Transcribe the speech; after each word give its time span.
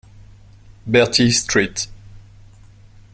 Bertille 0.87 1.31
St. 1.31 1.87